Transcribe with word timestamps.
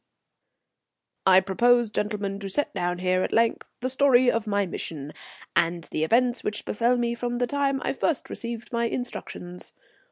_]I 1.31 1.41
propose, 1.41 1.91
gentlemen, 1.91 2.39
to 2.39 2.49
set 2.49 2.73
down 2.73 2.97
here 2.97 3.21
at 3.21 3.31
length 3.31 3.69
the 3.81 3.89
story 3.91 4.31
of 4.31 4.47
my 4.47 4.65
mission, 4.65 5.13
and 5.55 5.83
the 5.91 6.03
events 6.03 6.43
which 6.43 6.65
befell 6.65 6.97
me 6.97 7.13
from 7.13 7.37
the 7.37 7.45
time 7.45 7.79
I 7.83 7.93
first 7.93 8.27
received 8.27 8.73
my 8.73 8.85
instructions. 8.85 9.73